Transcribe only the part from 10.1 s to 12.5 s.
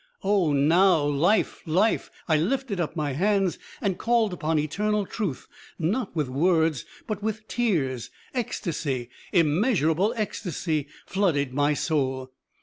ecstasy flooded my soul.